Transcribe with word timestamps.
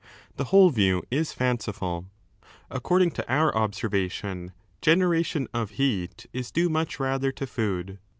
The 0.37 0.45
whole 0.45 0.71
view 0.71 1.03
is 1.11 1.31
fancifuL 1.31 2.05
According 2.71 3.11
to 3.11 3.31
our 3.31 3.55
observation 3.55 4.51
generation 4.81 5.47
of 5.53 5.69
heat 5.77 6.25
is 6.33 6.49
due 6.49 6.69
much 6.69 6.99
rather 6.99 7.31
to 7.33 7.45
food. 7.45 7.99